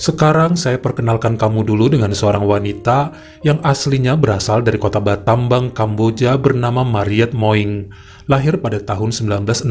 Sekarang 0.00 0.56
saya 0.56 0.80
perkenalkan 0.80 1.36
kamu 1.36 1.60
dulu 1.68 1.92
dengan 1.92 2.16
seorang 2.16 2.48
wanita 2.48 3.12
yang 3.44 3.60
aslinya 3.60 4.16
berasal 4.16 4.64
dari 4.64 4.80
kota 4.80 4.96
Batambang, 4.96 5.76
Kamboja 5.76 6.40
bernama 6.40 6.80
Mariet 6.80 7.36
Moing. 7.36 7.92
Lahir 8.24 8.56
pada 8.56 8.80
tahun 8.80 9.12
1961 9.12 9.68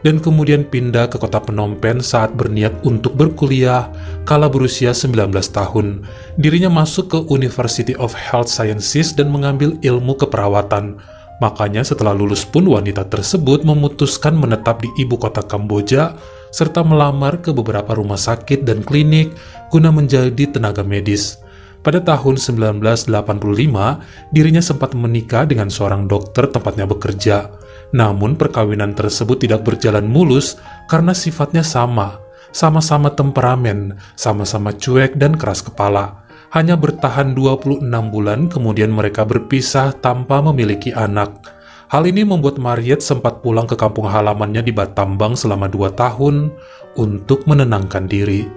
dan 0.00 0.16
kemudian 0.16 0.64
pindah 0.64 1.12
ke 1.12 1.20
kota 1.20 1.44
Phnom 1.44 1.76
Penh 1.76 2.00
saat 2.00 2.32
berniat 2.32 2.72
untuk 2.88 3.12
berkuliah 3.12 3.92
kala 4.24 4.48
berusia 4.48 4.96
19 4.96 5.28
tahun. 5.28 6.08
Dirinya 6.40 6.72
masuk 6.72 7.12
ke 7.12 7.18
University 7.28 7.92
of 8.00 8.16
Health 8.16 8.48
Sciences 8.48 9.12
dan 9.12 9.28
mengambil 9.28 9.76
ilmu 9.84 10.16
keperawatan. 10.16 10.96
Makanya 11.44 11.84
setelah 11.84 12.16
lulus 12.16 12.48
pun 12.48 12.64
wanita 12.64 13.04
tersebut 13.12 13.60
memutuskan 13.60 14.40
menetap 14.40 14.80
di 14.80 14.88
ibu 14.96 15.20
kota 15.20 15.44
Kamboja 15.44 16.16
serta 16.52 16.84
melamar 16.84 17.40
ke 17.40 17.50
beberapa 17.50 17.96
rumah 17.96 18.20
sakit 18.20 18.62
dan 18.62 18.84
klinik 18.84 19.32
guna 19.72 19.88
menjadi 19.88 20.52
tenaga 20.52 20.84
medis. 20.84 21.40
Pada 21.82 21.98
tahun 21.98 22.38
1985, 22.38 23.10
dirinya 24.30 24.62
sempat 24.62 24.94
menikah 24.94 25.42
dengan 25.50 25.66
seorang 25.66 26.06
dokter 26.06 26.46
tempatnya 26.46 26.86
bekerja. 26.86 27.50
Namun 27.90 28.38
perkawinan 28.38 28.94
tersebut 28.94 29.42
tidak 29.42 29.66
berjalan 29.66 30.06
mulus 30.06 30.62
karena 30.86 31.10
sifatnya 31.10 31.66
sama, 31.66 32.22
sama-sama 32.54 33.10
temperamen, 33.10 33.98
sama-sama 34.14 34.70
cuek 34.70 35.18
dan 35.18 35.34
keras 35.34 35.66
kepala. 35.66 36.22
Hanya 36.54 36.78
bertahan 36.78 37.34
26 37.34 37.82
bulan 38.12 38.46
kemudian 38.46 38.92
mereka 38.92 39.26
berpisah 39.26 39.90
tanpa 39.98 40.38
memiliki 40.38 40.94
anak. 40.94 41.61
Hal 41.92 42.08
ini 42.08 42.24
membuat 42.24 42.56
Mariet 42.56 43.04
sempat 43.04 43.44
pulang 43.44 43.68
ke 43.68 43.76
kampung 43.76 44.08
halamannya 44.08 44.64
di 44.64 44.72
Batambang 44.72 45.36
selama 45.36 45.68
dua 45.68 45.92
tahun 45.92 46.48
untuk 46.96 47.44
menenangkan 47.44 48.08
diri. 48.08 48.48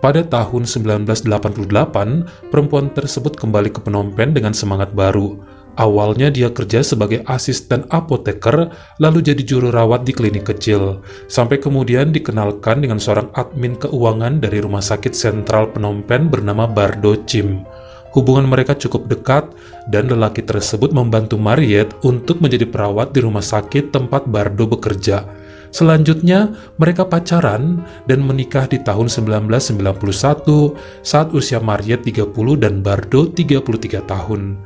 Pada 0.00 0.24
tahun 0.24 0.64
1988, 0.64 2.48
perempuan 2.48 2.88
tersebut 2.96 3.36
kembali 3.36 3.68
ke 3.68 3.84
Phnom 3.84 4.16
Penh 4.16 4.32
dengan 4.32 4.56
semangat 4.56 4.96
baru. 4.96 5.36
Awalnya 5.76 6.32
dia 6.32 6.48
kerja 6.48 6.80
sebagai 6.80 7.20
asisten 7.28 7.84
apoteker, 7.92 8.72
lalu 9.04 9.20
jadi 9.20 9.44
juru 9.44 9.68
rawat 9.68 10.08
di 10.08 10.16
klinik 10.16 10.48
kecil, 10.48 11.04
sampai 11.28 11.60
kemudian 11.60 12.08
dikenalkan 12.08 12.80
dengan 12.80 12.96
seorang 12.96 13.28
admin 13.36 13.76
keuangan 13.76 14.40
dari 14.40 14.64
rumah 14.64 14.80
sakit 14.80 15.12
sentral 15.12 15.68
Phnom 15.76 16.00
Penh 16.08 16.32
bernama 16.32 16.64
Bardo 16.64 17.20
Chim. 17.28 17.68
Hubungan 18.16 18.48
mereka 18.48 18.72
cukup 18.72 19.04
dekat 19.08 19.52
dan 19.92 20.08
lelaki 20.08 20.40
tersebut 20.40 20.96
membantu 20.96 21.36
Mariet 21.36 21.92
untuk 22.00 22.40
menjadi 22.40 22.64
perawat 22.64 23.12
di 23.12 23.20
rumah 23.20 23.44
sakit 23.44 23.92
tempat 23.92 24.24
Bardo 24.24 24.64
bekerja. 24.64 25.28
Selanjutnya, 25.68 26.56
mereka 26.80 27.04
pacaran 27.04 27.84
dan 28.08 28.24
menikah 28.24 28.64
di 28.64 28.80
tahun 28.80 29.12
1991 29.12 31.04
saat 31.04 31.28
usia 31.36 31.60
Mariet 31.60 32.00
30 32.08 32.32
dan 32.56 32.80
Bardo 32.80 33.28
33 33.28 34.00
tahun. 34.08 34.56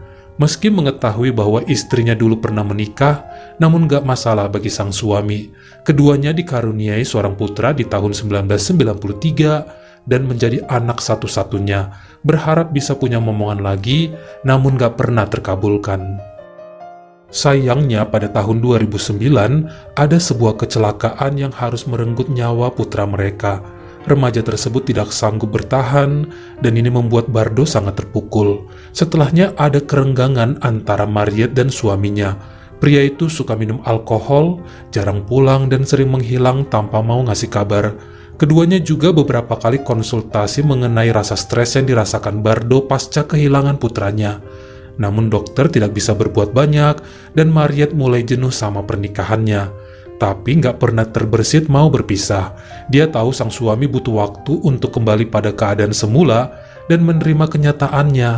Meski 0.40 0.72
mengetahui 0.72 1.34
bahwa 1.34 1.60
istrinya 1.68 2.16
dulu 2.16 2.40
pernah 2.40 2.64
menikah, 2.64 3.20
namun 3.60 3.84
gak 3.84 4.06
masalah 4.06 4.48
bagi 4.48 4.72
sang 4.72 4.94
suami. 4.94 5.52
Keduanya 5.84 6.32
dikaruniai 6.32 7.04
seorang 7.04 7.36
putra 7.36 7.74
di 7.76 7.84
tahun 7.84 8.14
1993 8.16 9.81
dan 10.06 10.26
menjadi 10.26 10.64
anak 10.66 10.98
satu-satunya 10.98 11.94
berharap 12.22 12.70
bisa 12.70 12.94
punya 12.94 13.18
momongan 13.18 13.62
lagi, 13.62 14.14
namun 14.46 14.78
gak 14.78 14.98
pernah 14.98 15.26
terkabulkan. 15.26 16.18
Sayangnya 17.32 18.04
pada 18.12 18.28
tahun 18.28 18.60
2009 18.60 19.96
ada 19.96 20.18
sebuah 20.20 20.60
kecelakaan 20.60 21.40
yang 21.40 21.48
harus 21.48 21.88
merenggut 21.88 22.28
nyawa 22.28 22.68
putra 22.68 23.08
mereka. 23.08 23.64
Remaja 24.04 24.44
tersebut 24.44 24.84
tidak 24.84 25.14
sanggup 25.14 25.54
bertahan 25.54 26.28
dan 26.60 26.72
ini 26.76 26.92
membuat 26.92 27.32
Bardo 27.32 27.64
sangat 27.64 28.04
terpukul. 28.04 28.68
Setelahnya 28.92 29.56
ada 29.56 29.80
kerenggangan 29.80 30.60
antara 30.60 31.08
Mariet 31.08 31.56
dan 31.56 31.72
suaminya. 31.72 32.36
Pria 32.82 33.00
itu 33.06 33.30
suka 33.30 33.54
minum 33.54 33.78
alkohol, 33.86 34.58
jarang 34.90 35.22
pulang 35.24 35.70
dan 35.70 35.86
sering 35.86 36.10
menghilang 36.10 36.66
tanpa 36.66 36.98
mau 36.98 37.22
ngasih 37.24 37.48
kabar. 37.48 37.94
Keduanya 38.42 38.82
juga 38.82 39.14
beberapa 39.14 39.54
kali 39.54 39.86
konsultasi 39.86 40.66
mengenai 40.66 41.14
rasa 41.14 41.38
stres 41.38 41.78
yang 41.78 41.86
dirasakan 41.86 42.42
Bardo 42.42 42.82
pasca 42.90 43.22
kehilangan 43.22 43.78
putranya. 43.78 44.42
Namun 44.98 45.30
dokter 45.30 45.70
tidak 45.70 45.94
bisa 45.94 46.10
berbuat 46.10 46.50
banyak 46.50 46.98
dan 47.38 47.54
Mariet 47.54 47.94
mulai 47.94 48.26
jenuh 48.26 48.50
sama 48.50 48.82
pernikahannya. 48.82 49.70
Tapi 50.18 50.58
nggak 50.58 50.82
pernah 50.82 51.06
terbersit 51.06 51.70
mau 51.70 51.86
berpisah. 51.86 52.58
Dia 52.90 53.06
tahu 53.06 53.30
sang 53.30 53.54
suami 53.54 53.86
butuh 53.86 54.18
waktu 54.18 54.58
untuk 54.66 54.90
kembali 54.90 55.30
pada 55.30 55.54
keadaan 55.54 55.94
semula 55.94 56.50
dan 56.90 57.06
menerima 57.06 57.46
kenyataannya. 57.46 58.32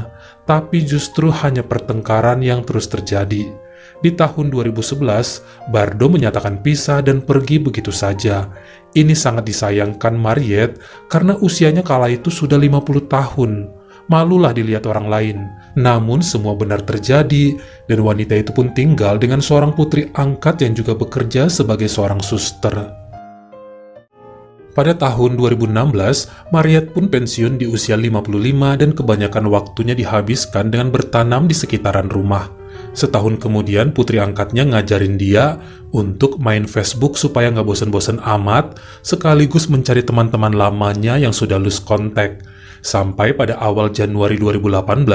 Tapi 0.44 0.84
justru 0.84 1.32
hanya 1.32 1.65
pertengkaran 1.65 2.44
yang 2.44 2.60
terus 2.60 2.92
terjadi. 2.92 3.65
Di 4.04 4.12
tahun 4.12 4.53
2011, 4.53 5.72
Bardo 5.72 6.12
menyatakan 6.12 6.60
pisah 6.60 7.00
dan 7.00 7.25
pergi 7.25 7.56
begitu 7.56 7.88
saja. 7.88 8.53
Ini 8.94 9.10
sangat 9.10 9.50
disayangkan 9.50 10.15
Mariet 10.15 10.78
karena 11.10 11.34
usianya 11.43 11.82
kala 11.82 12.15
itu 12.15 12.31
sudah 12.31 12.55
50 12.55 13.10
tahun. 13.10 13.66
Malulah 14.06 14.55
dilihat 14.55 14.87
orang 14.87 15.10
lain. 15.10 15.38
Namun 15.75 16.22
semua 16.22 16.55
benar 16.55 16.78
terjadi 16.87 17.59
dan 17.91 17.99
wanita 18.06 18.38
itu 18.38 18.54
pun 18.54 18.71
tinggal 18.71 19.19
dengan 19.19 19.43
seorang 19.43 19.75
putri 19.75 20.15
angkat 20.15 20.62
yang 20.62 20.78
juga 20.78 20.94
bekerja 20.94 21.50
sebagai 21.50 21.91
seorang 21.91 22.22
suster. 22.22 22.71
Pada 24.75 24.91
tahun 24.94 25.38
2016, 25.38 26.50
Mariet 26.50 26.91
pun 26.94 27.06
pensiun 27.06 27.59
di 27.59 27.66
usia 27.71 27.94
55 27.94 28.27
dan 28.75 28.91
kebanyakan 28.91 29.47
waktunya 29.47 29.94
dihabiskan 29.94 30.71
dengan 30.71 30.91
bertanam 30.91 31.47
di 31.47 31.54
sekitaran 31.54 32.10
rumah. 32.10 32.50
Setahun 32.94 33.43
kemudian 33.43 33.91
putri 33.91 34.22
angkatnya 34.22 34.62
ngajarin 34.65 35.19
dia 35.19 35.59
untuk 35.91 36.38
main 36.38 36.66
Facebook 36.66 37.19
supaya 37.19 37.50
nggak 37.50 37.66
bosen-bosen 37.66 38.22
amat, 38.22 38.78
sekaligus 39.03 39.66
mencari 39.66 40.06
teman-teman 40.06 40.55
lamanya 40.55 41.19
yang 41.19 41.34
sudah 41.34 41.59
lose 41.59 41.83
kontak. 41.83 42.47
Sampai 42.84 43.33
pada 43.33 43.56
awal 43.65 43.88
Januari 43.97 44.37
2018, 44.37 45.09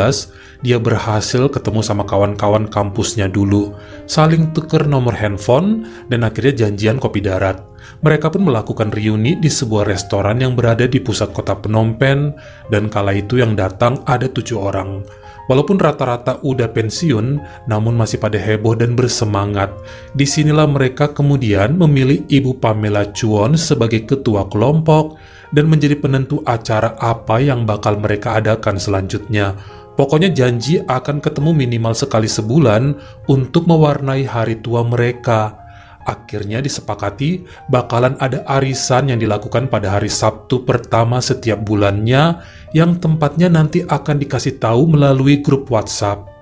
dia 0.66 0.82
berhasil 0.82 1.54
ketemu 1.54 1.86
sama 1.86 2.02
kawan-kawan 2.02 2.66
kampusnya 2.66 3.30
dulu, 3.30 3.78
saling 4.10 4.50
tuker 4.58 4.90
nomor 4.90 5.14
handphone, 5.14 5.86
dan 6.10 6.26
akhirnya 6.26 6.66
janjian 6.66 6.98
kopi 6.98 7.22
darat. 7.22 7.62
Mereka 8.02 8.34
pun 8.34 8.50
melakukan 8.50 8.90
reuni 8.90 9.38
di 9.38 9.54
sebuah 9.54 9.86
restoran 9.86 10.42
yang 10.42 10.58
berada 10.58 10.90
di 10.90 10.98
pusat 10.98 11.30
kota 11.30 11.54
Phnom 11.62 12.02
Penh, 12.02 12.34
dan 12.74 12.90
kala 12.90 13.14
itu 13.14 13.38
yang 13.38 13.54
datang 13.54 14.02
ada 14.10 14.26
tujuh 14.26 14.58
orang. 14.58 15.06
Walaupun 15.50 15.82
rata-rata 15.82 16.38
udah 16.46 16.70
pensiun, 16.70 17.42
namun 17.66 17.98
masih 17.98 18.22
pada 18.22 18.38
heboh 18.38 18.78
dan 18.78 18.94
bersemangat. 18.94 19.74
Di 20.14 20.30
sinilah 20.30 20.70
mereka 20.70 21.10
kemudian 21.10 21.74
memilih 21.74 22.22
Ibu 22.30 22.62
Pamela 22.62 23.10
Chuon 23.10 23.58
sebagai 23.58 24.06
ketua 24.06 24.46
kelompok 24.46 25.18
dan 25.50 25.66
menjadi 25.66 25.98
penentu 25.98 26.46
acara 26.46 26.94
apa 27.02 27.42
yang 27.42 27.66
bakal 27.66 27.98
mereka 27.98 28.38
adakan 28.38 28.78
selanjutnya. 28.78 29.58
Pokoknya 29.98 30.32
janji 30.32 30.80
akan 30.86 31.20
ketemu 31.20 31.52
minimal 31.52 31.92
sekali 31.92 32.30
sebulan 32.30 32.96
untuk 33.28 33.66
mewarnai 33.66 34.24
hari 34.30 34.62
tua 34.62 34.86
mereka. 34.86 35.68
Akhirnya 36.08 36.64
disepakati 36.64 37.44
bakalan 37.68 38.16
ada 38.24 38.48
arisan 38.48 39.12
yang 39.12 39.20
dilakukan 39.20 39.68
pada 39.68 40.00
hari 40.00 40.08
Sabtu 40.08 40.64
pertama 40.64 41.20
setiap 41.20 41.60
bulannya 41.62 42.40
yang 42.72 42.98
tempatnya 42.98 43.52
nanti 43.52 43.84
akan 43.84 44.16
dikasih 44.16 44.64
tahu 44.64 44.96
melalui 44.96 45.44
grup 45.44 45.68
WhatsApp. 45.68 46.40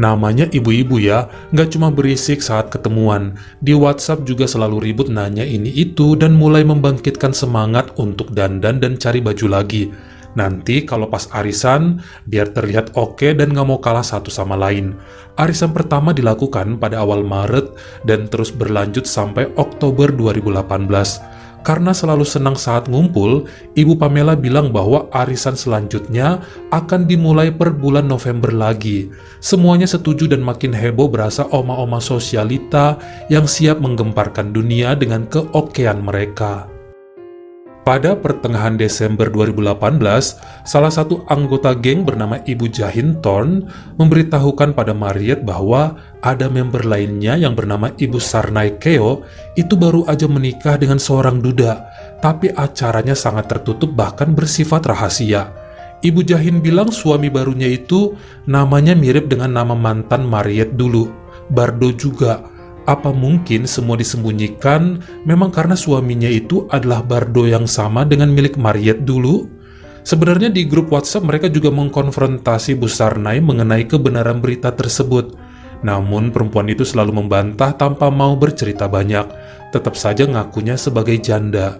Namanya 0.00 0.48
ibu-ibu 0.48 0.96
ya, 0.96 1.28
nggak 1.52 1.76
cuma 1.76 1.92
berisik 1.92 2.40
saat 2.40 2.72
ketemuan. 2.72 3.36
Di 3.60 3.76
WhatsApp 3.76 4.24
juga 4.24 4.48
selalu 4.48 4.88
ribut 4.88 5.12
nanya 5.12 5.44
ini 5.44 5.68
itu 5.68 6.16
dan 6.16 6.32
mulai 6.32 6.64
membangkitkan 6.64 7.36
semangat 7.36 7.92
untuk 8.00 8.32
dandan 8.32 8.80
dan 8.80 8.96
cari 8.96 9.20
baju 9.20 9.46
lagi. 9.52 9.92
Nanti 10.32 10.88
kalau 10.88 11.12
pas 11.12 11.28
arisan, 11.36 12.00
biar 12.24 12.56
terlihat 12.56 12.96
oke 12.96 13.36
dan 13.36 13.52
nggak 13.52 13.68
mau 13.68 13.80
kalah 13.80 14.04
satu 14.04 14.32
sama 14.32 14.56
lain. 14.56 14.96
Arisan 15.36 15.76
pertama 15.76 16.16
dilakukan 16.16 16.80
pada 16.80 17.04
awal 17.04 17.24
Maret 17.24 17.76
dan 18.08 18.28
terus 18.28 18.52
berlanjut 18.52 19.04
sampai 19.04 19.48
Oktober 19.60 20.08
2018. 20.08 21.42
Karena 21.62 21.94
selalu 21.94 22.26
senang 22.26 22.58
saat 22.58 22.90
ngumpul, 22.90 23.46
Ibu 23.78 23.94
Pamela 23.94 24.34
bilang 24.34 24.74
bahwa 24.74 25.06
arisan 25.14 25.54
selanjutnya 25.54 26.42
akan 26.74 27.06
dimulai 27.06 27.54
per 27.54 27.70
bulan 27.70 28.10
November 28.10 28.50
lagi. 28.50 29.14
Semuanya 29.38 29.86
setuju 29.86 30.26
dan 30.26 30.42
makin 30.42 30.74
heboh 30.74 31.06
berasa 31.06 31.46
oma-oma 31.54 32.02
sosialita 32.02 32.98
yang 33.30 33.46
siap 33.46 33.78
menggemparkan 33.78 34.50
dunia 34.50 34.98
dengan 34.98 35.22
keokean 35.30 36.02
mereka. 36.02 36.71
Pada 37.82 38.14
pertengahan 38.14 38.78
Desember 38.78 39.26
2018, 39.26 39.98
salah 40.62 40.92
satu 40.94 41.26
anggota 41.26 41.74
geng 41.74 42.06
bernama 42.06 42.38
Ibu 42.38 42.70
Jahin 42.70 43.18
Thorn 43.18 43.66
memberitahukan 43.98 44.70
pada 44.70 44.94
Mariet 44.94 45.42
bahwa 45.42 45.98
ada 46.22 46.46
member 46.46 46.86
lainnya 46.86 47.34
yang 47.34 47.58
bernama 47.58 47.90
Ibu 47.90 48.22
Sarnai 48.22 48.78
Keo 48.78 49.26
itu 49.58 49.74
baru 49.74 50.06
aja 50.06 50.30
menikah 50.30 50.78
dengan 50.78 51.02
seorang 51.02 51.42
duda. 51.42 51.90
tapi 52.22 52.54
acaranya 52.54 53.18
sangat 53.18 53.50
tertutup 53.50 53.98
bahkan 53.98 54.30
bersifat 54.30 54.86
rahasia. 54.86 55.50
Ibu 56.06 56.22
Jahin 56.22 56.62
bilang 56.62 56.94
suami 56.94 57.26
barunya 57.26 57.66
itu 57.66 58.14
namanya 58.46 58.94
mirip 58.94 59.26
dengan 59.26 59.58
nama 59.58 59.74
mantan 59.74 60.30
Mariet 60.30 60.78
dulu, 60.78 61.10
Bardo 61.50 61.90
juga. 61.90 62.51
Apa 62.82 63.14
mungkin 63.14 63.62
semua 63.62 63.94
disembunyikan 63.94 64.98
memang 65.22 65.54
karena 65.54 65.78
suaminya 65.78 66.26
itu 66.26 66.66
adalah 66.66 66.98
Bardo 67.06 67.46
yang 67.46 67.70
sama 67.70 68.02
dengan 68.02 68.34
milik 68.34 68.58
Mariet 68.58 69.06
dulu? 69.06 69.46
Sebenarnya 70.02 70.50
di 70.50 70.66
grup 70.66 70.90
WhatsApp 70.90 71.22
mereka 71.22 71.46
juga 71.46 71.70
mengkonfrontasi 71.70 72.74
Bu 72.74 72.90
Sarnai 72.90 73.38
mengenai 73.38 73.86
kebenaran 73.86 74.42
berita 74.42 74.74
tersebut. 74.74 75.38
Namun 75.86 76.34
perempuan 76.34 76.66
itu 76.66 76.82
selalu 76.82 77.22
membantah 77.22 77.70
tanpa 77.78 78.10
mau 78.10 78.34
bercerita 78.34 78.90
banyak, 78.90 79.30
tetap 79.70 79.94
saja 79.94 80.26
ngakunya 80.26 80.74
sebagai 80.74 81.18
janda. 81.22 81.78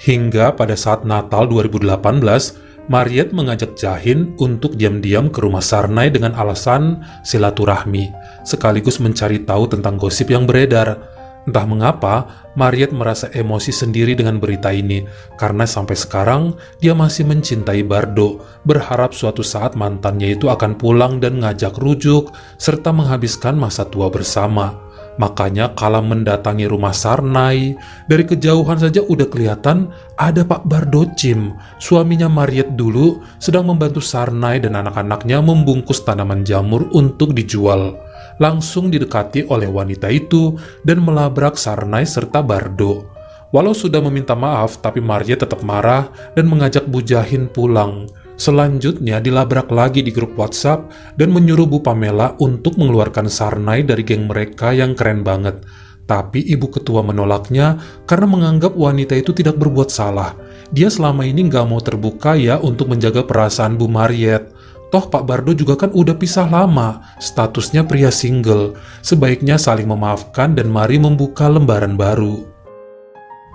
Hingga 0.00 0.56
pada 0.56 0.72
saat 0.72 1.04
Natal 1.04 1.44
2018, 1.52 2.71
Mariet 2.90 3.30
mengajak 3.30 3.78
Jahin 3.78 4.34
untuk 4.42 4.74
diam-diam 4.74 5.30
ke 5.30 5.38
rumah 5.38 5.62
Sarnai 5.62 6.10
dengan 6.10 6.34
alasan 6.34 6.98
silaturahmi, 7.22 8.10
sekaligus 8.42 8.98
mencari 8.98 9.46
tahu 9.46 9.70
tentang 9.70 9.94
gosip 9.94 10.34
yang 10.34 10.50
beredar. 10.50 10.98
Entah 11.42 11.66
mengapa, 11.66 12.14
Mariet 12.54 12.94
merasa 12.94 13.26
emosi 13.34 13.70
sendiri 13.70 14.14
dengan 14.14 14.38
berita 14.38 14.70
ini, 14.70 15.02
karena 15.38 15.66
sampai 15.66 15.94
sekarang 15.98 16.54
dia 16.78 16.94
masih 16.94 17.26
mencintai 17.26 17.82
Bardo, 17.86 18.42
berharap 18.66 19.14
suatu 19.14 19.42
saat 19.42 19.74
mantannya 19.74 20.38
itu 20.38 20.50
akan 20.50 20.78
pulang 20.78 21.18
dan 21.18 21.42
ngajak 21.42 21.78
rujuk, 21.78 22.30
serta 22.58 22.94
menghabiskan 22.94 23.58
masa 23.58 23.86
tua 23.86 24.06
bersama. 24.10 24.91
Makanya 25.20 25.76
kala 25.76 26.00
mendatangi 26.00 26.64
rumah 26.64 26.96
Sarnai, 26.96 27.76
dari 28.08 28.24
kejauhan 28.24 28.80
saja 28.80 29.04
udah 29.04 29.28
kelihatan 29.28 29.92
ada 30.16 30.40
Pak 30.40 30.64
Bardocim, 30.64 31.52
suaminya 31.76 32.32
Mariet 32.32 32.80
dulu, 32.80 33.20
sedang 33.36 33.68
membantu 33.68 34.00
Sarnai 34.00 34.56
dan 34.56 34.72
anak-anaknya 34.72 35.44
membungkus 35.44 36.00
tanaman 36.00 36.48
jamur 36.48 36.88
untuk 36.96 37.36
dijual. 37.36 37.92
Langsung 38.40 38.88
didekati 38.88 39.44
oleh 39.52 39.68
wanita 39.68 40.08
itu 40.08 40.56
dan 40.80 41.04
melabrak 41.04 41.60
Sarnai 41.60 42.08
serta 42.08 42.40
Bardo. 42.40 43.04
Walau 43.52 43.76
sudah 43.76 44.00
meminta 44.00 44.32
maaf, 44.32 44.80
tapi 44.80 45.04
Mariet 45.04 45.44
tetap 45.44 45.60
marah 45.60 46.08
dan 46.32 46.48
mengajak 46.48 46.88
Bujahin 46.88 47.52
pulang. 47.52 48.08
Selanjutnya 48.40 49.20
dilabrak 49.20 49.68
lagi 49.68 50.00
di 50.00 50.10
grup 50.10 50.34
WhatsApp 50.34 50.88
dan 51.20 51.30
menyuruh 51.30 51.68
Bu 51.68 51.78
Pamela 51.84 52.34
untuk 52.40 52.80
mengeluarkan 52.80 53.28
Sarnai 53.28 53.84
dari 53.84 54.02
geng 54.02 54.26
mereka 54.26 54.72
yang 54.72 54.96
keren 54.96 55.20
banget. 55.22 55.62
Tapi 56.02 56.42
ibu 56.50 56.66
ketua 56.66 57.00
menolaknya 57.06 57.78
karena 58.04 58.26
menganggap 58.26 58.74
wanita 58.74 59.14
itu 59.14 59.30
tidak 59.30 59.56
berbuat 59.56 59.88
salah. 59.88 60.34
Dia 60.74 60.90
selama 60.90 61.22
ini 61.22 61.46
nggak 61.46 61.66
mau 61.68 61.78
terbuka 61.78 62.34
ya 62.34 62.58
untuk 62.58 62.90
menjaga 62.90 63.22
perasaan 63.22 63.78
Bu 63.78 63.86
Mariet. 63.86 64.50
Toh 64.92 65.08
Pak 65.08 65.24
Bardo 65.24 65.56
juga 65.56 65.72
kan 65.72 65.88
udah 65.88 66.12
pisah 66.12 66.44
lama, 66.44 67.00
statusnya 67.16 67.88
pria 67.88 68.12
single. 68.12 68.76
Sebaiknya 69.00 69.56
saling 69.56 69.88
memaafkan 69.88 70.52
dan 70.52 70.68
mari 70.68 71.00
membuka 71.00 71.48
lembaran 71.48 71.96
baru. 71.96 72.51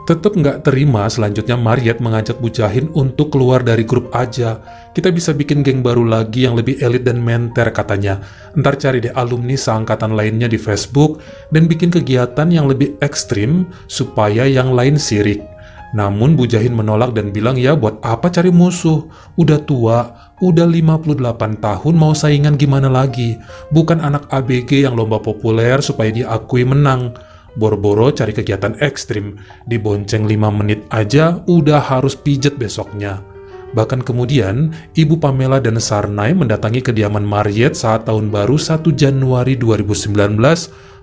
Tetap 0.07 0.39
nggak 0.39 0.63
terima 0.63 1.03
selanjutnya 1.11 1.59
Mariet 1.59 1.99
mengajak 1.99 2.39
Bu 2.39 2.47
Jahin 2.47 2.87
untuk 2.95 3.27
keluar 3.35 3.59
dari 3.59 3.83
grup 3.83 4.07
aja. 4.15 4.55
Kita 4.95 5.11
bisa 5.11 5.35
bikin 5.35 5.67
geng 5.67 5.83
baru 5.83 6.07
lagi 6.07 6.47
yang 6.47 6.55
lebih 6.55 6.79
elit 6.79 7.03
dan 7.03 7.19
menter 7.19 7.67
katanya. 7.75 8.23
Ntar 8.55 8.79
cari 8.79 9.03
deh 9.03 9.11
alumni 9.11 9.59
seangkatan 9.59 10.15
lainnya 10.15 10.47
di 10.47 10.55
Facebook 10.55 11.19
dan 11.51 11.67
bikin 11.67 11.91
kegiatan 11.91 12.47
yang 12.47 12.71
lebih 12.71 12.95
ekstrim 13.03 13.67
supaya 13.91 14.47
yang 14.47 14.71
lain 14.71 14.95
sirik. 14.95 15.43
Namun 15.91 16.39
Bu 16.39 16.47
Jahin 16.47 16.71
menolak 16.71 17.11
dan 17.11 17.35
bilang 17.35 17.59
ya 17.59 17.75
buat 17.75 17.99
apa 17.99 18.31
cari 18.31 18.47
musuh? 18.47 19.11
Udah 19.35 19.59
tua, 19.67 20.31
udah 20.39 20.71
58 20.71 21.19
tahun 21.59 21.93
mau 21.99 22.15
saingan 22.15 22.55
gimana 22.55 22.87
lagi? 22.87 23.35
Bukan 23.75 23.99
anak 23.99 24.31
ABG 24.31 24.87
yang 24.87 24.95
lomba 24.95 25.19
populer 25.19 25.83
supaya 25.83 26.15
diakui 26.15 26.63
menang. 26.63 27.11
Boro-boro 27.57 28.13
cari 28.13 28.37
kegiatan 28.37 28.77
ekstrim, 28.77 29.41
dibonceng 29.65 30.29
5 30.29 30.53
menit 30.53 30.85
aja 30.93 31.41
udah 31.49 31.81
harus 31.81 32.13
pijet 32.13 32.53
besoknya. 32.61 33.25
Bahkan 33.73 34.05
kemudian, 34.05 34.71
Ibu 34.93 35.17
Pamela 35.17 35.57
dan 35.57 35.81
Sarnai 35.81 36.31
mendatangi 36.37 36.85
kediaman 36.85 37.25
Mariet 37.25 37.73
saat 37.73 38.05
tahun 38.05 38.29
baru 38.29 38.55
1 38.55 38.93
Januari 38.93 39.57
2019 39.57 40.37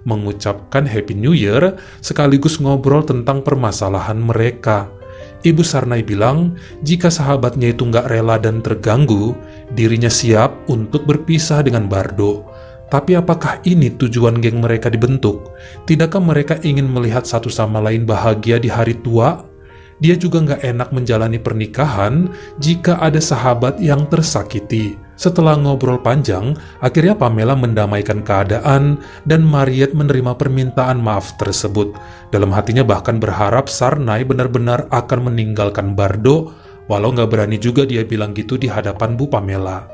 mengucapkan 0.06 0.84
Happy 0.86 1.16
New 1.16 1.34
Year 1.34 1.76
sekaligus 2.00 2.62
ngobrol 2.62 3.02
tentang 3.04 3.42
permasalahan 3.42 4.16
mereka. 4.16 4.88
Ibu 5.44 5.60
Sarnai 5.60 6.00
bilang, 6.00 6.56
jika 6.80 7.12
sahabatnya 7.12 7.76
itu 7.76 7.84
nggak 7.84 8.08
rela 8.08 8.40
dan 8.40 8.64
terganggu, 8.64 9.36
dirinya 9.76 10.08
siap 10.08 10.56
untuk 10.72 11.04
berpisah 11.04 11.60
dengan 11.60 11.84
Bardo. 11.84 12.48
Tapi 12.92 13.16
apakah 13.16 13.64
ini 13.64 13.90
tujuan 13.94 14.38
geng 14.38 14.60
mereka 14.60 14.92
dibentuk? 14.92 15.52
Tidakkah 15.88 16.20
mereka 16.20 16.60
ingin 16.62 16.86
melihat 16.86 17.24
satu 17.24 17.48
sama 17.48 17.80
lain 17.80 18.04
bahagia 18.04 18.60
di 18.60 18.68
hari 18.68 18.94
tua? 19.00 19.44
Dia 20.02 20.18
juga 20.18 20.42
nggak 20.42 20.62
enak 20.66 20.88
menjalani 20.90 21.38
pernikahan 21.38 22.28
jika 22.58 22.98
ada 22.98 23.22
sahabat 23.22 23.78
yang 23.78 24.10
tersakiti. 24.10 24.98
Setelah 25.14 25.54
ngobrol 25.54 26.02
panjang, 26.02 26.58
akhirnya 26.82 27.14
Pamela 27.14 27.54
mendamaikan 27.54 28.26
keadaan 28.26 28.98
dan 29.22 29.46
Mariet 29.46 29.94
menerima 29.94 30.34
permintaan 30.34 30.98
maaf 30.98 31.38
tersebut. 31.38 31.94
Dalam 32.34 32.50
hatinya 32.50 32.82
bahkan 32.82 33.22
berharap 33.22 33.70
Sarnai 33.70 34.26
benar-benar 34.26 34.90
akan 34.90 35.30
meninggalkan 35.30 35.94
Bardo, 35.94 36.50
walau 36.90 37.14
nggak 37.14 37.30
berani 37.30 37.62
juga 37.62 37.86
dia 37.86 38.02
bilang 38.02 38.34
gitu 38.34 38.58
di 38.58 38.66
hadapan 38.66 39.14
Bu 39.14 39.30
Pamela. 39.30 39.93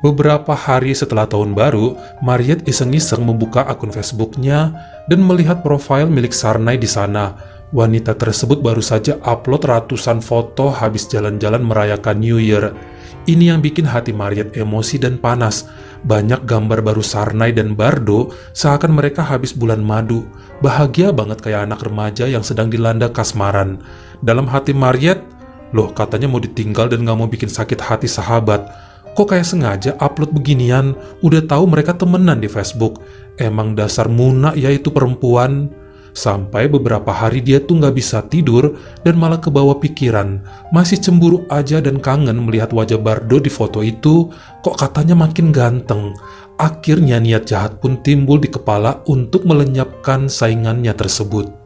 Beberapa 0.00 0.56
hari 0.56 0.96
setelah 0.96 1.28
tahun 1.28 1.52
baru, 1.52 1.92
Mariet 2.24 2.64
iseng-iseng 2.64 3.20
membuka 3.20 3.68
akun 3.68 3.92
Facebooknya 3.92 4.72
dan 5.12 5.20
melihat 5.20 5.60
profil 5.60 6.08
milik 6.08 6.32
Sarnai 6.32 6.80
di 6.80 6.88
sana. 6.88 7.36
Wanita 7.70 8.16
tersebut 8.16 8.64
baru 8.64 8.80
saja 8.80 9.20
upload 9.20 9.68
ratusan 9.68 10.24
foto 10.24 10.72
habis 10.72 11.04
jalan-jalan 11.06 11.60
merayakan 11.60 12.16
New 12.16 12.40
Year. 12.40 12.72
Ini 13.28 13.52
yang 13.52 13.60
bikin 13.60 13.84
hati 13.84 14.16
Mariet 14.16 14.56
emosi 14.56 14.96
dan 14.96 15.20
panas. 15.20 15.68
Banyak 16.00 16.48
gambar 16.48 16.80
baru 16.80 17.04
Sarnai 17.04 17.52
dan 17.52 17.76
Bardo 17.76 18.32
seakan 18.56 18.96
mereka 18.96 19.20
habis 19.20 19.52
bulan 19.52 19.84
madu. 19.84 20.24
Bahagia 20.64 21.12
banget 21.12 21.44
kayak 21.44 21.68
anak 21.68 21.84
remaja 21.84 22.24
yang 22.24 22.40
sedang 22.40 22.72
dilanda 22.72 23.12
kasmaran. 23.12 23.84
Dalam 24.24 24.48
hati 24.48 24.72
Mariet, 24.72 25.20
loh 25.76 25.92
katanya 25.92 26.26
mau 26.32 26.40
ditinggal 26.40 26.88
dan 26.88 27.04
gak 27.04 27.18
mau 27.20 27.28
bikin 27.28 27.52
sakit 27.52 27.78
hati 27.84 28.08
sahabat. 28.08 28.89
Kok 29.14 29.26
kayak 29.26 29.46
sengaja 29.46 29.90
upload 29.98 30.30
beginian? 30.30 30.94
Udah 31.20 31.42
tahu 31.44 31.66
mereka 31.66 31.98
temenan 31.98 32.38
di 32.38 32.46
Facebook. 32.46 33.02
Emang 33.36 33.74
dasar 33.74 34.06
muna 34.06 34.54
ya 34.54 34.70
itu 34.70 34.88
perempuan. 34.94 35.68
Sampai 36.10 36.66
beberapa 36.66 37.14
hari 37.14 37.38
dia 37.38 37.62
tuh 37.62 37.78
nggak 37.78 37.94
bisa 37.94 38.26
tidur 38.26 38.74
dan 39.06 39.14
malah 39.14 39.38
kebawa 39.38 39.78
pikiran. 39.78 40.42
Masih 40.74 40.98
cemburu 40.98 41.46
aja 41.46 41.78
dan 41.78 42.02
kangen 42.02 42.34
melihat 42.42 42.74
wajah 42.74 42.98
Bardo 42.98 43.38
di 43.38 43.50
foto 43.50 43.82
itu. 43.82 44.30
Kok 44.66 44.76
katanya 44.78 45.14
makin 45.14 45.54
ganteng. 45.54 46.14
Akhirnya 46.58 47.22
niat 47.22 47.46
jahat 47.46 47.78
pun 47.78 48.02
timbul 48.02 48.42
di 48.42 48.50
kepala 48.50 49.00
untuk 49.06 49.46
melenyapkan 49.46 50.26
saingannya 50.26 50.92
tersebut. 50.92 51.59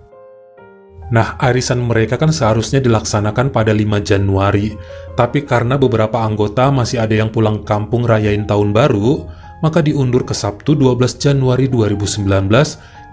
Nah, 1.15 1.39
arisan 1.39 1.79
mereka 1.79 2.19
kan 2.19 2.35
seharusnya 2.35 2.83
dilaksanakan 2.83 3.55
pada 3.55 3.71
5 3.71 4.03
Januari, 4.03 4.75
tapi 5.15 5.47
karena 5.47 5.79
beberapa 5.79 6.19
anggota 6.19 6.75
masih 6.75 6.99
ada 6.99 7.15
yang 7.15 7.31
pulang 7.31 7.63
kampung 7.63 8.03
rayain 8.03 8.43
tahun 8.51 8.75
baru, 8.75 9.23
maka 9.63 9.79
diundur 9.79 10.27
ke 10.27 10.35
Sabtu 10.35 10.75
12 10.75 11.23
Januari 11.23 11.71
2019 11.71 12.27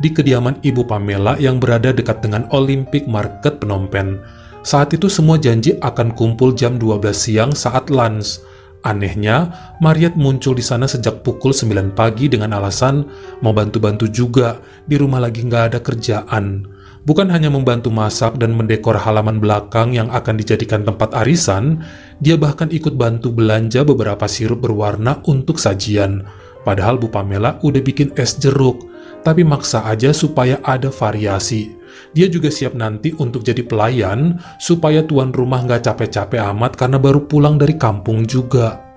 di 0.01 0.09
kediaman 0.09 0.57
Ibu 0.65 0.81
Pamela 0.89 1.37
yang 1.37 1.61
berada 1.61 1.93
dekat 1.93 2.25
dengan 2.25 2.49
Olympic 2.49 3.05
Market 3.05 3.61
Phnom 3.61 3.85
Penh. 3.85 4.17
Saat 4.65 4.97
itu 4.97 5.05
semua 5.05 5.37
janji 5.37 5.77
akan 5.77 6.17
kumpul 6.17 6.57
jam 6.57 6.81
12 6.81 7.05
siang 7.13 7.51
saat 7.53 7.93
lunch. 7.93 8.41
Anehnya, 8.81 9.53
Mariet 9.77 10.17
muncul 10.17 10.57
di 10.57 10.65
sana 10.65 10.89
sejak 10.89 11.21
pukul 11.21 11.53
9 11.53 11.93
pagi 11.93 12.25
dengan 12.25 12.57
alasan 12.57 13.05
mau 13.45 13.53
bantu-bantu 13.53 14.09
juga, 14.09 14.57
di 14.89 14.97
rumah 14.97 15.21
lagi 15.21 15.45
nggak 15.45 15.63
ada 15.69 15.79
kerjaan 15.85 16.65
bukan 17.05 17.27
hanya 17.33 17.49
membantu 17.49 17.89
masak 17.89 18.37
dan 18.37 18.53
mendekor 18.53 18.97
halaman 18.97 19.41
belakang 19.41 19.95
yang 19.95 20.09
akan 20.13 20.37
dijadikan 20.37 20.85
tempat 20.85 21.13
arisan, 21.17 21.81
dia 22.21 22.37
bahkan 22.37 22.69
ikut 22.69 22.93
bantu 22.93 23.33
belanja 23.33 23.81
beberapa 23.81 24.29
sirup 24.29 24.61
berwarna 24.61 25.21
untuk 25.25 25.57
sajian. 25.57 26.25
Padahal 26.61 27.01
Bu 27.01 27.09
Pamela 27.09 27.57
udah 27.65 27.81
bikin 27.81 28.13
es 28.13 28.37
jeruk, 28.37 28.85
tapi 29.25 29.41
maksa 29.41 29.81
aja 29.89 30.13
supaya 30.13 30.61
ada 30.61 30.93
variasi. 30.93 31.73
Dia 32.11 32.27
juga 32.27 32.51
siap 32.51 32.77
nanti 32.77 33.15
untuk 33.17 33.41
jadi 33.41 33.63
pelayan 33.63 34.37
supaya 34.61 35.01
tuan 35.01 35.33
rumah 35.33 35.63
nggak 35.63 35.87
capek-capek 35.87 36.43
amat 36.53 36.77
karena 36.77 37.01
baru 37.01 37.25
pulang 37.25 37.57
dari 37.57 37.79
kampung 37.79 38.27
juga. 38.27 38.90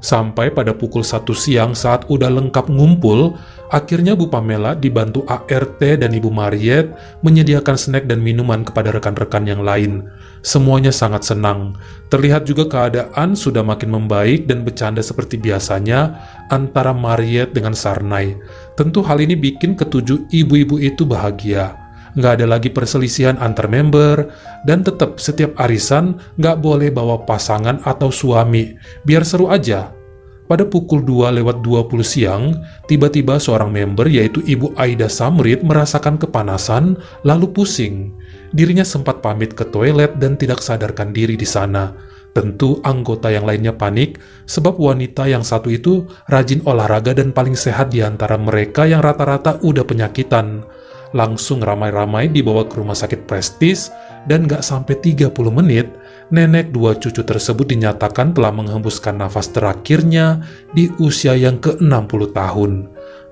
Sampai 0.00 0.48
pada 0.48 0.72
pukul 0.72 1.04
satu 1.04 1.36
siang 1.36 1.76
saat 1.76 2.08
udah 2.08 2.32
lengkap 2.32 2.72
ngumpul, 2.72 3.36
akhirnya 3.68 4.16
Bu 4.16 4.32
Pamela 4.32 4.72
dibantu 4.72 5.24
ART 5.28 5.80
dan 5.80 6.10
Ibu 6.12 6.32
Mariet 6.32 6.92
menyediakan 7.20 7.76
snack 7.76 8.04
dan 8.08 8.24
minuman 8.24 8.64
kepada 8.64 8.92
rekan-rekan 8.96 9.44
yang 9.44 9.60
lain. 9.60 10.08
Semuanya 10.40 10.88
sangat 10.88 11.28
senang. 11.28 11.76
Terlihat 12.08 12.48
juga 12.48 12.64
keadaan 12.68 13.36
sudah 13.36 13.60
makin 13.60 13.92
membaik 13.92 14.48
dan 14.48 14.64
bercanda 14.64 15.04
seperti 15.04 15.36
biasanya 15.36 16.16
antara 16.48 16.96
Mariet 16.96 17.52
dengan 17.52 17.76
Sarnai. 17.76 18.40
Tentu 18.76 19.04
hal 19.04 19.20
ini 19.20 19.36
bikin 19.36 19.76
ketujuh 19.76 20.32
ibu-ibu 20.32 20.80
itu 20.80 21.04
bahagia 21.04 21.79
nggak 22.18 22.32
ada 22.40 22.46
lagi 22.46 22.72
perselisihan 22.72 23.38
antar 23.38 23.66
member, 23.70 24.30
dan 24.66 24.82
tetap 24.82 25.20
setiap 25.20 25.54
arisan 25.60 26.18
nggak 26.40 26.58
boleh 26.58 26.90
bawa 26.90 27.22
pasangan 27.26 27.82
atau 27.86 28.08
suami, 28.08 28.74
biar 29.06 29.22
seru 29.22 29.50
aja. 29.50 29.94
Pada 30.50 30.66
pukul 30.66 31.06
2 31.06 31.38
lewat 31.38 31.62
20 31.62 32.02
siang, 32.02 32.58
tiba-tiba 32.90 33.38
seorang 33.38 33.70
member 33.70 34.10
yaitu 34.10 34.42
Ibu 34.42 34.74
Aida 34.74 35.06
Samrit 35.06 35.62
merasakan 35.62 36.18
kepanasan 36.18 36.98
lalu 37.22 37.54
pusing. 37.54 38.10
Dirinya 38.50 38.82
sempat 38.82 39.22
pamit 39.22 39.54
ke 39.54 39.62
toilet 39.70 40.18
dan 40.18 40.34
tidak 40.34 40.58
sadarkan 40.58 41.14
diri 41.14 41.38
di 41.38 41.46
sana. 41.46 41.94
Tentu 42.34 42.82
anggota 42.82 43.30
yang 43.30 43.46
lainnya 43.46 43.74
panik 43.74 44.18
sebab 44.46 44.74
wanita 44.74 45.30
yang 45.30 45.46
satu 45.46 45.70
itu 45.70 46.10
rajin 46.26 46.66
olahraga 46.66 47.14
dan 47.14 47.30
paling 47.30 47.54
sehat 47.54 47.94
di 47.94 48.02
antara 48.02 48.34
mereka 48.34 48.90
yang 48.90 49.06
rata-rata 49.06 49.62
udah 49.62 49.86
penyakitan 49.86 50.66
langsung 51.10 51.58
ramai-ramai 51.58 52.30
dibawa 52.30 52.66
ke 52.66 52.78
rumah 52.78 52.94
sakit 52.94 53.26
prestis 53.26 53.90
dan 54.28 54.46
gak 54.46 54.62
sampai 54.62 54.98
30 55.00 55.32
menit, 55.50 55.90
nenek 56.30 56.70
dua 56.70 56.94
cucu 56.94 57.24
tersebut 57.24 57.66
dinyatakan 57.66 58.36
telah 58.36 58.52
menghembuskan 58.54 59.18
nafas 59.18 59.50
terakhirnya 59.50 60.44
di 60.76 60.92
usia 61.02 61.34
yang 61.34 61.58
ke-60 61.58 62.20
tahun. 62.36 62.72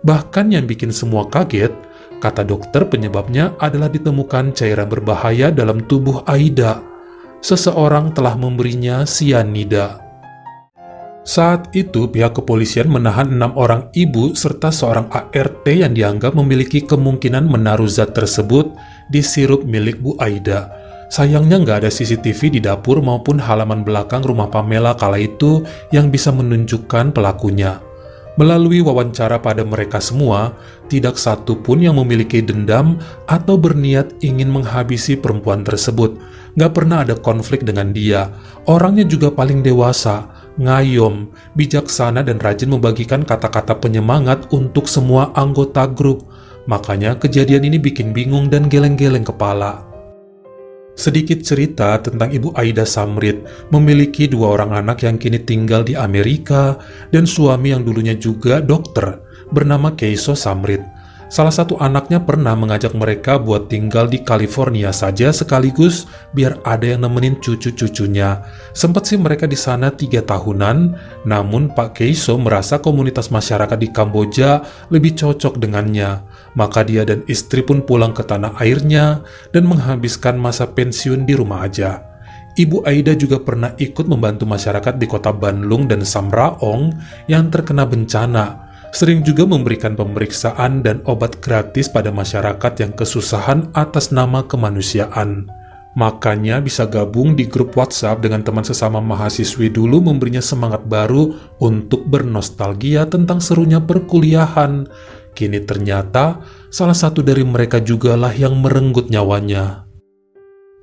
Bahkan 0.02 0.47
yang 0.54 0.64
bikin 0.66 0.90
semua 0.90 1.26
kaget, 1.28 1.70
kata 2.18 2.42
dokter 2.42 2.87
penyebabnya 2.87 3.54
adalah 3.62 3.90
ditemukan 3.90 4.54
cairan 4.54 4.90
berbahaya 4.90 5.54
dalam 5.54 5.85
tubuh 5.87 6.26
Aida. 6.26 6.82
Seseorang 7.38 8.11
telah 8.18 8.35
memberinya 8.35 9.06
sianida. 9.06 10.08
Saat 11.28 11.76
itu, 11.76 12.08
pihak 12.08 12.40
kepolisian 12.40 12.88
menahan 12.88 13.28
enam 13.28 13.52
orang 13.52 13.92
ibu 13.92 14.32
serta 14.32 14.73
seorang 14.73 15.12
ART 15.12 15.68
yang 15.68 15.92
dianggap 15.92 16.32
memiliki 16.32 16.80
kemungkinan 16.80 17.44
menaruh 17.44 17.85
zat 17.85 18.16
tersebut 18.16 18.73
di 19.12 19.20
sirup 19.20 19.61
milik 19.68 20.00
Bu 20.00 20.16
Aida. 20.25 20.73
Sayangnya 21.12 21.61
nggak 21.61 21.85
ada 21.85 21.90
CCTV 21.92 22.56
di 22.56 22.61
dapur 22.64 23.04
maupun 23.04 23.37
halaman 23.37 23.85
belakang 23.85 24.25
rumah 24.25 24.49
Pamela 24.49 24.97
kala 24.97 25.20
itu 25.20 25.68
yang 25.92 26.08
bisa 26.08 26.32
menunjukkan 26.32 27.12
pelakunya. 27.12 27.76
Melalui 28.40 28.80
wawancara 28.80 29.37
pada 29.37 29.68
mereka 29.68 30.00
semua, 30.00 30.56
tidak 30.88 31.20
satu 31.20 31.61
pun 31.61 31.85
yang 31.85 32.00
memiliki 32.00 32.40
dendam 32.40 32.97
atau 33.28 33.61
berniat 33.61 34.16
ingin 34.25 34.49
menghabisi 34.49 35.12
perempuan 35.20 35.61
tersebut. 35.61 36.16
Nggak 36.56 36.73
pernah 36.73 37.04
ada 37.04 37.20
konflik 37.20 37.68
dengan 37.68 37.92
dia. 37.92 38.32
Orangnya 38.64 39.04
juga 39.04 39.28
paling 39.28 39.61
dewasa, 39.61 40.38
ngayom, 40.59 41.31
bijaksana 41.55 42.27
dan 42.27 42.43
rajin 42.43 42.75
membagikan 42.75 43.23
kata-kata 43.23 43.79
penyemangat 43.79 44.50
untuk 44.50 44.91
semua 44.91 45.31
anggota 45.38 45.87
grup. 45.87 46.27
Makanya 46.69 47.17
kejadian 47.17 47.65
ini 47.65 47.81
bikin 47.81 48.12
bingung 48.12 48.53
dan 48.53 48.69
geleng-geleng 48.69 49.25
kepala. 49.25 49.88
Sedikit 50.99 51.47
cerita 51.47 51.95
tentang 52.03 52.35
Ibu 52.35 52.59
Aida 52.59 52.83
Samrit, 52.83 53.38
memiliki 53.71 54.27
dua 54.27 54.59
orang 54.59 54.75
anak 54.83 55.07
yang 55.07 55.15
kini 55.15 55.38
tinggal 55.38 55.87
di 55.87 55.95
Amerika 55.95 56.75
dan 57.15 57.23
suami 57.23 57.71
yang 57.71 57.87
dulunya 57.87 58.19
juga 58.19 58.59
dokter, 58.59 59.23
bernama 59.55 59.95
Keiso 59.95 60.35
Samrit. 60.35 60.98
Salah 61.28 61.52
satu 61.52 61.76
anaknya 61.76 62.25
pernah 62.25 62.56
mengajak 62.56 62.97
mereka 62.97 63.37
buat 63.37 63.68
tinggal 63.68 64.08
di 64.08 64.25
California 64.25 64.88
saja 64.97 65.28
sekaligus 65.28 66.08
biar 66.32 66.56
ada 66.64 66.88
yang 66.88 67.04
nemenin 67.04 67.37
cucu-cucunya. 67.37 68.40
Sempat 68.73 69.12
sih 69.12 69.20
mereka 69.20 69.44
di 69.44 69.52
sana 69.52 69.92
tiga 69.92 70.25
tahunan, 70.25 70.97
namun 71.28 71.68
Pak 71.76 72.00
Keiso 72.00 72.40
merasa 72.40 72.80
komunitas 72.80 73.28
masyarakat 73.28 73.76
di 73.76 73.92
Kamboja 73.92 74.64
lebih 74.88 75.20
cocok 75.20 75.61
dengannya. 75.61 76.25
Maka 76.56 76.80
dia 76.80 77.04
dan 77.04 77.20
istri 77.28 77.61
pun 77.61 77.85
pulang 77.85 78.16
ke 78.16 78.25
tanah 78.25 78.56
airnya 78.64 79.20
dan 79.52 79.68
menghabiskan 79.68 80.40
masa 80.40 80.64
pensiun 80.64 81.28
di 81.28 81.37
rumah 81.37 81.68
aja. 81.68 82.08
Ibu 82.56 82.88
Aida 82.88 83.12
juga 83.12 83.37
pernah 83.37 83.76
ikut 83.76 84.08
membantu 84.08 84.49
masyarakat 84.49 84.97
di 84.97 85.04
kota 85.04 85.30
Banlung 85.30 85.85
dan 85.92 86.08
Samraong 86.08 86.97
yang 87.28 87.52
terkena 87.52 87.85
bencana 87.85 88.68
sering 88.92 89.21
juga 89.25 89.45
memberikan 89.45 89.95
pemeriksaan 89.95 90.80
dan 90.80 91.04
obat 91.04 91.38
gratis 91.45 91.88
pada 91.88 92.09
masyarakat 92.09 92.73
yang 92.80 92.92
kesusahan 92.97 93.68
atas 93.76 94.11
nama 94.11 94.45
kemanusiaan. 94.45 95.49
Makanya 95.99 96.62
bisa 96.62 96.87
gabung 96.87 97.35
di 97.35 97.49
grup 97.50 97.75
WhatsApp 97.75 98.23
dengan 98.23 98.47
teman 98.47 98.62
sesama 98.62 99.02
mahasiswi 99.02 99.66
dulu 99.66 99.99
memberinya 99.99 100.38
semangat 100.38 100.87
baru 100.87 101.35
untuk 101.59 102.07
bernostalgia 102.07 103.09
tentang 103.11 103.42
serunya 103.42 103.83
perkuliahan. 103.83 104.87
Kini 105.35 105.59
ternyata 105.66 106.38
salah 106.71 106.95
satu 106.95 107.18
dari 107.25 107.42
mereka 107.42 107.83
jugalah 107.83 108.30
yang 108.30 108.59
merenggut 108.62 109.11
nyawanya. 109.11 109.88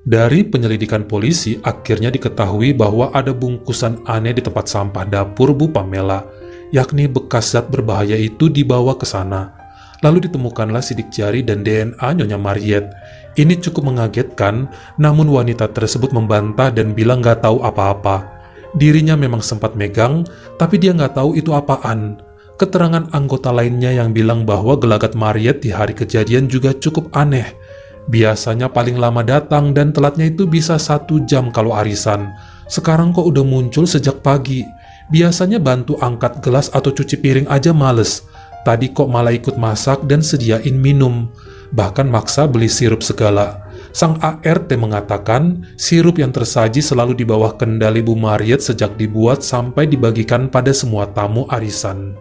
Dari 0.06 0.46
penyelidikan 0.46 1.10
polisi, 1.10 1.58
akhirnya 1.66 2.14
diketahui 2.14 2.78
bahwa 2.78 3.10
ada 3.10 3.34
bungkusan 3.34 4.06
aneh 4.06 4.38
di 4.38 4.44
tempat 4.46 4.70
sampah 4.70 5.02
dapur 5.02 5.50
Bu 5.58 5.74
Pamela 5.74 6.22
yakni 6.76 7.08
bekas 7.08 7.56
zat 7.56 7.72
berbahaya 7.72 8.20
itu 8.20 8.52
dibawa 8.52 9.00
ke 9.00 9.08
sana. 9.08 9.56
Lalu 10.04 10.28
ditemukanlah 10.28 10.84
sidik 10.84 11.08
jari 11.08 11.40
dan 11.40 11.64
DNA 11.64 12.04
Nyonya 12.04 12.36
Mariet. 12.36 12.92
Ini 13.40 13.56
cukup 13.64 13.96
mengagetkan, 13.96 14.68
namun 15.00 15.32
wanita 15.32 15.72
tersebut 15.72 16.12
membantah 16.12 16.68
dan 16.68 16.92
bilang 16.92 17.24
gak 17.24 17.48
tahu 17.48 17.64
apa-apa. 17.64 18.28
Dirinya 18.76 19.16
memang 19.16 19.40
sempat 19.40 19.72
megang, 19.80 20.28
tapi 20.60 20.76
dia 20.76 20.92
gak 20.92 21.16
tahu 21.16 21.40
itu 21.40 21.56
apaan. 21.56 22.20
Keterangan 22.60 23.12
anggota 23.16 23.52
lainnya 23.52 23.92
yang 23.92 24.12
bilang 24.12 24.44
bahwa 24.44 24.76
gelagat 24.76 25.16
Mariet 25.16 25.64
di 25.64 25.72
hari 25.72 25.96
kejadian 25.96 26.52
juga 26.52 26.76
cukup 26.76 27.12
aneh. 27.16 27.56
Biasanya 28.06 28.70
paling 28.70 29.00
lama 29.02 29.26
datang 29.26 29.74
dan 29.74 29.90
telatnya 29.90 30.30
itu 30.30 30.46
bisa 30.46 30.78
satu 30.78 31.24
jam 31.26 31.50
kalau 31.52 31.74
arisan. 31.74 32.32
Sekarang 32.70 33.12
kok 33.12 33.26
udah 33.28 33.44
muncul 33.44 33.84
sejak 33.84 34.22
pagi. 34.22 34.64
Biasanya 35.14 35.62
bantu 35.62 35.98
angkat 36.02 36.42
gelas 36.42 36.74
atau 36.74 36.90
cuci 36.90 37.22
piring 37.22 37.48
aja 37.50 37.70
males. 37.76 38.26
Tadi 38.66 38.90
kok 38.90 39.06
malah 39.06 39.30
ikut 39.30 39.62
masak 39.62 40.10
dan 40.10 40.26
sediain 40.26 40.74
minum. 40.74 41.30
Bahkan 41.70 42.10
maksa 42.10 42.50
beli 42.50 42.66
sirup 42.66 43.06
segala. 43.06 43.70
Sang 43.94 44.18
ART 44.20 44.68
mengatakan 44.76 45.64
sirup 45.78 46.18
yang 46.18 46.34
tersaji 46.34 46.82
selalu 46.82 47.14
di 47.14 47.24
bawah 47.24 47.54
kendali 47.56 48.02
Bu 48.02 48.18
Mariet 48.18 48.66
sejak 48.66 48.98
dibuat 48.98 49.46
sampai 49.46 49.86
dibagikan 49.86 50.50
pada 50.50 50.74
semua 50.74 51.06
tamu 51.14 51.46
arisan. 51.54 52.18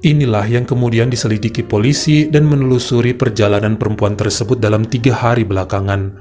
Inilah 0.00 0.48
yang 0.48 0.64
kemudian 0.64 1.12
diselidiki 1.12 1.60
polisi 1.60 2.32
dan 2.32 2.48
menelusuri 2.48 3.12
perjalanan 3.12 3.76
perempuan 3.76 4.16
tersebut 4.16 4.56
dalam 4.56 4.88
tiga 4.88 5.12
hari 5.12 5.44
belakangan. 5.44 6.16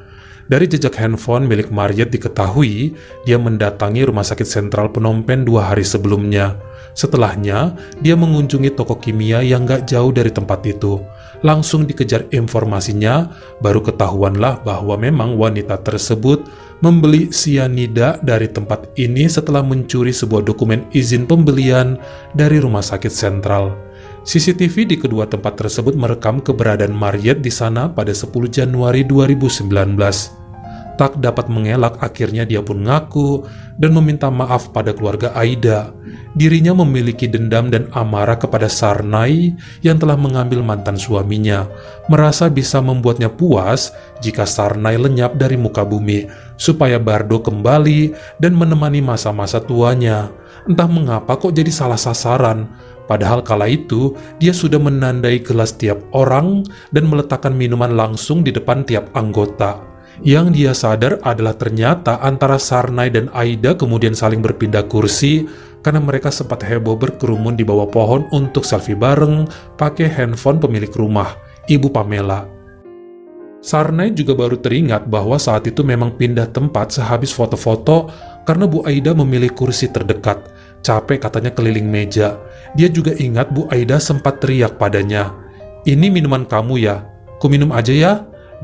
Dari 0.50 0.66
jejak 0.66 0.98
handphone 0.98 1.46
milik 1.46 1.70
Mariet 1.70 2.10
diketahui, 2.10 2.98
dia 3.22 3.38
mendatangi 3.38 4.02
Rumah 4.02 4.26
Sakit 4.26 4.50
Sentral 4.50 4.90
Phnom 4.90 5.22
Penh 5.22 5.46
dua 5.46 5.70
hari 5.70 5.86
sebelumnya. 5.86 6.58
Setelahnya, 6.98 7.78
dia 8.02 8.18
mengunjungi 8.18 8.74
toko 8.74 8.98
kimia 8.98 9.46
yang 9.46 9.70
gak 9.70 9.86
jauh 9.86 10.10
dari 10.10 10.34
tempat 10.34 10.66
itu. 10.66 11.06
Langsung 11.46 11.86
dikejar 11.86 12.34
informasinya, 12.34 13.30
baru 13.62 13.86
ketahuanlah 13.86 14.66
bahwa 14.66 14.98
memang 14.98 15.38
wanita 15.38 15.86
tersebut 15.86 16.50
membeli 16.82 17.30
sianida 17.30 18.18
dari 18.26 18.50
tempat 18.50 18.90
ini 18.98 19.30
setelah 19.30 19.62
mencuri 19.62 20.10
sebuah 20.10 20.50
dokumen 20.50 20.90
izin 20.98 21.30
pembelian 21.30 22.02
dari 22.34 22.58
Rumah 22.58 22.82
Sakit 22.82 23.14
Sentral. 23.14 23.78
CCTV 24.26 24.90
di 24.90 24.98
kedua 24.98 25.30
tempat 25.30 25.62
tersebut 25.62 25.94
merekam 25.94 26.42
keberadaan 26.42 26.98
Mariet 26.98 27.46
di 27.46 27.54
sana 27.54 27.86
pada 27.86 28.12
10 28.12 28.34
Januari 28.50 29.06
2019 29.06 30.39
tak 31.00 31.16
dapat 31.24 31.48
mengelak 31.48 31.96
akhirnya 32.04 32.44
dia 32.44 32.60
pun 32.60 32.84
ngaku 32.84 33.48
dan 33.80 33.96
meminta 33.96 34.28
maaf 34.28 34.76
pada 34.76 34.92
keluarga 34.92 35.32
Aida. 35.32 35.96
Dirinya 36.36 36.76
memiliki 36.76 37.24
dendam 37.24 37.72
dan 37.72 37.88
amarah 37.96 38.36
kepada 38.36 38.68
Sarnai 38.68 39.56
yang 39.80 39.96
telah 39.96 40.20
mengambil 40.20 40.60
mantan 40.60 41.00
suaminya, 41.00 41.72
merasa 42.12 42.52
bisa 42.52 42.84
membuatnya 42.84 43.32
puas 43.32 43.96
jika 44.20 44.44
Sarnai 44.44 45.00
lenyap 45.00 45.40
dari 45.40 45.56
muka 45.56 45.88
bumi, 45.88 46.28
supaya 46.60 47.00
Bardo 47.00 47.40
kembali 47.40 48.12
dan 48.44 48.60
menemani 48.60 49.00
masa-masa 49.00 49.64
tuanya. 49.64 50.28
Entah 50.68 50.92
mengapa 50.92 51.40
kok 51.40 51.56
jadi 51.56 51.72
salah 51.72 51.98
sasaran, 51.98 52.68
Padahal 53.10 53.42
kala 53.42 53.66
itu, 53.66 54.14
dia 54.38 54.54
sudah 54.54 54.78
menandai 54.78 55.42
gelas 55.42 55.74
tiap 55.74 55.98
orang 56.14 56.62
dan 56.94 57.10
meletakkan 57.10 57.58
minuman 57.58 57.98
langsung 57.98 58.46
di 58.46 58.54
depan 58.54 58.86
tiap 58.86 59.10
anggota. 59.18 59.89
Yang 60.20 60.48
dia 60.52 60.74
sadar 60.76 61.16
adalah 61.24 61.56
ternyata 61.56 62.20
antara 62.20 62.60
Sarnai 62.60 63.08
dan 63.08 63.32
Aida 63.32 63.72
kemudian 63.72 64.12
saling 64.12 64.44
berpindah 64.44 64.84
kursi 64.92 65.48
karena 65.80 66.04
mereka 66.04 66.28
sempat 66.28 66.60
heboh 66.60 67.00
berkerumun 67.00 67.56
di 67.56 67.64
bawah 67.64 67.88
pohon 67.88 68.28
untuk 68.36 68.68
selfie 68.68 69.00
bareng 69.00 69.48
pakai 69.80 70.12
handphone 70.12 70.60
pemilik 70.60 70.92
rumah, 70.92 71.40
Ibu 71.72 71.88
Pamela. 71.96 72.60
Sarnai 73.60 74.16
juga 74.16 74.36
baru 74.36 74.56
teringat 74.56 75.12
bahwa 75.12 75.36
saat 75.36 75.68
itu 75.68 75.84
memang 75.84 76.16
pindah 76.16 76.48
tempat 76.52 76.96
sehabis 76.96 77.36
foto-foto 77.36 78.08
karena 78.48 78.64
Bu 78.68 78.88
Aida 78.88 79.12
memilih 79.12 79.52
kursi 79.52 79.92
terdekat. 79.92 80.40
Capek 80.80 81.20
katanya 81.28 81.52
keliling 81.52 81.88
meja. 81.88 82.40
Dia 82.76 82.88
juga 82.88 83.12
ingat 83.20 83.52
Bu 83.52 83.68
Aida 83.68 84.00
sempat 84.00 84.40
teriak 84.40 84.80
padanya, 84.80 85.36
Ini 85.84 86.08
minuman 86.12 86.48
kamu 86.48 86.76
ya? 86.80 87.04
Ku 87.40 87.52
minum 87.52 87.72
aja 87.76 87.92
ya? 87.92 88.14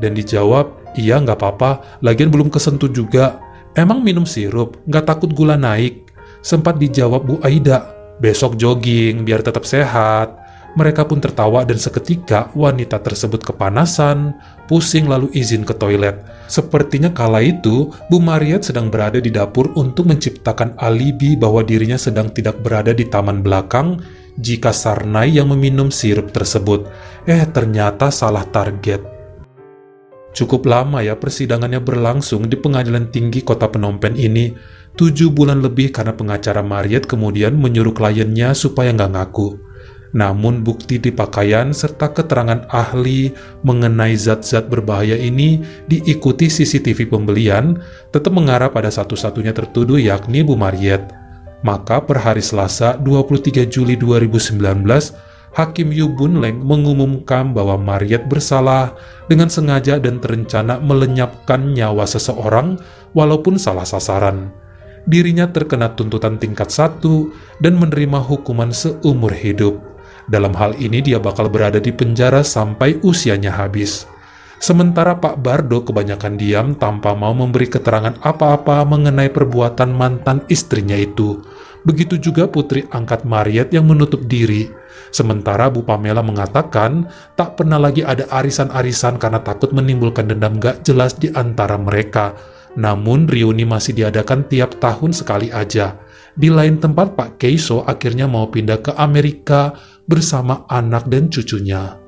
Dan 0.00 0.16
dijawab, 0.16 0.85
iya 0.96 1.20
nggak 1.20 1.38
apa-apa, 1.38 2.00
lagian 2.02 2.32
belum 2.32 2.48
kesentuh 2.48 2.90
juga. 2.90 3.40
Emang 3.76 4.00
minum 4.00 4.24
sirup, 4.24 4.80
nggak 4.88 5.04
takut 5.04 5.30
gula 5.36 5.54
naik? 5.54 6.08
Sempat 6.40 6.80
dijawab 6.80 7.28
Bu 7.28 7.34
Aida, 7.44 7.92
besok 8.20 8.56
jogging 8.56 9.22
biar 9.22 9.44
tetap 9.44 9.68
sehat. 9.68 10.32
Mereka 10.76 11.08
pun 11.08 11.24
tertawa 11.24 11.64
dan 11.64 11.80
seketika 11.80 12.52
wanita 12.52 13.00
tersebut 13.00 13.40
kepanasan, 13.40 14.36
pusing 14.68 15.08
lalu 15.08 15.32
izin 15.32 15.64
ke 15.64 15.72
toilet. 15.72 16.20
Sepertinya 16.52 17.08
kala 17.16 17.40
itu, 17.40 17.88
Bu 18.12 18.20
Mariet 18.20 18.68
sedang 18.68 18.92
berada 18.92 19.16
di 19.16 19.32
dapur 19.32 19.72
untuk 19.72 20.04
menciptakan 20.04 20.76
alibi 20.76 21.32
bahwa 21.32 21.64
dirinya 21.64 21.96
sedang 21.96 22.28
tidak 22.28 22.60
berada 22.60 22.92
di 22.92 23.08
taman 23.08 23.40
belakang 23.40 24.04
jika 24.36 24.68
Sarnai 24.68 25.32
yang 25.32 25.48
meminum 25.48 25.88
sirup 25.88 26.28
tersebut. 26.28 26.84
Eh, 27.24 27.40
ternyata 27.48 28.12
salah 28.12 28.44
target. 28.44 29.15
Cukup 30.36 30.68
lama 30.68 31.00
ya 31.00 31.16
persidangannya 31.16 31.80
berlangsung 31.80 32.44
di 32.44 32.60
pengadilan 32.60 33.08
tinggi 33.08 33.40
kota 33.40 33.72
Phnom 33.72 33.96
Penh 33.96 34.20
ini. 34.20 34.52
Tujuh 34.92 35.32
bulan 35.32 35.64
lebih 35.64 35.88
karena 35.96 36.12
pengacara 36.12 36.60
Mariet 36.60 37.08
kemudian 37.08 37.56
menyuruh 37.56 37.96
kliennya 37.96 38.52
supaya 38.52 38.92
nggak 38.92 39.16
ngaku. 39.16 39.56
Namun 40.12 40.60
bukti 40.60 41.00
di 41.00 41.08
pakaian 41.08 41.72
serta 41.72 42.12
keterangan 42.12 42.68
ahli 42.68 43.32
mengenai 43.64 44.12
zat-zat 44.12 44.68
berbahaya 44.68 45.16
ini 45.16 45.64
diikuti 45.88 46.52
CCTV 46.52 47.08
pembelian 47.08 47.80
tetap 48.12 48.32
mengarah 48.32 48.68
pada 48.68 48.92
satu-satunya 48.92 49.56
tertuduh 49.56 49.96
yakni 49.96 50.44
Bu 50.44 50.52
Mariet. 50.52 51.00
Maka 51.64 52.04
per 52.04 52.20
hari 52.20 52.44
Selasa 52.44 53.00
23 53.00 53.64
Juli 53.72 53.96
2019, 53.96 54.60
Hakim 55.56 55.88
Yu 55.88 56.12
Bun 56.12 56.44
Leng 56.44 56.60
mengumumkan 56.60 57.56
bahwa 57.56 57.80
Mariet 57.80 58.28
bersalah 58.28 58.92
dengan 59.24 59.48
sengaja 59.48 59.96
dan 59.96 60.20
terencana 60.20 60.76
melenyapkan 60.84 61.72
nyawa 61.72 62.04
seseorang 62.04 62.76
walaupun 63.16 63.56
salah 63.56 63.88
sasaran. 63.88 64.52
Dirinya 65.08 65.48
terkena 65.48 65.96
tuntutan 65.96 66.36
tingkat 66.36 66.68
satu 66.68 67.32
dan 67.64 67.80
menerima 67.80 68.20
hukuman 68.20 68.68
seumur 68.68 69.32
hidup. 69.32 69.80
Dalam 70.28 70.52
hal 70.52 70.76
ini 70.76 71.00
dia 71.00 71.16
bakal 71.16 71.48
berada 71.48 71.80
di 71.80 71.88
penjara 71.88 72.44
sampai 72.44 73.00
usianya 73.00 73.56
habis. 73.56 74.04
Sementara 74.60 75.16
Pak 75.16 75.40
Bardo 75.40 75.80
kebanyakan 75.84 76.36
diam 76.36 76.76
tanpa 76.76 77.16
mau 77.16 77.32
memberi 77.32 77.68
keterangan 77.68 78.16
apa-apa 78.20 78.84
mengenai 78.84 79.32
perbuatan 79.32 79.88
mantan 79.88 80.44
istrinya 80.52 80.96
itu. 81.00 81.40
Begitu 81.86 82.18
juga 82.18 82.50
putri 82.50 82.82
angkat 82.90 83.22
Mariet 83.22 83.70
yang 83.70 83.86
menutup 83.86 84.26
diri. 84.26 84.66
Sementara 85.14 85.70
Bu 85.70 85.86
Pamela 85.86 86.18
mengatakan 86.18 87.06
tak 87.38 87.54
pernah 87.54 87.78
lagi 87.78 88.02
ada 88.02 88.26
arisan-arisan 88.26 89.22
karena 89.22 89.38
takut 89.38 89.70
menimbulkan 89.70 90.26
dendam 90.26 90.58
gak 90.58 90.82
jelas 90.82 91.14
di 91.14 91.30
antara 91.30 91.78
mereka. 91.78 92.34
Namun 92.74 93.30
reuni 93.30 93.62
masih 93.62 93.94
diadakan 93.94 94.50
tiap 94.50 94.82
tahun 94.82 95.14
sekali 95.14 95.54
aja. 95.54 95.94
Di 96.36 96.52
lain 96.52 96.82
tempat 96.82 97.16
Pak 97.16 97.40
Keiso 97.40 97.86
akhirnya 97.86 98.28
mau 98.28 98.50
pindah 98.50 98.82
ke 98.82 98.92
Amerika 98.98 99.72
bersama 100.04 100.68
anak 100.68 101.08
dan 101.08 101.32
cucunya. 101.32 102.05